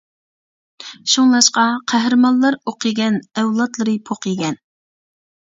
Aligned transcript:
شۇڭلاشقا 1.11 1.65
«قەھرىمانلار 1.93 2.57
ئوق 2.71 2.87
يېگەن، 2.89 3.21
ئەۋلادلىرى 3.43 3.95
پوق 4.09 4.27
يېگەن». 4.31 4.59